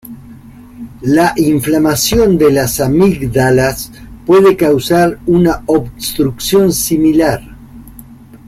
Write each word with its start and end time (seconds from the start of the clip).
La 1.03 1.35
inflamación 1.37 2.35
de 2.39 2.51
las 2.51 2.79
amígdalas 2.79 3.91
puede 4.25 4.57
causar 4.57 5.19
una 5.27 5.61
obstrucción 5.67 6.71
similar. 6.73 7.41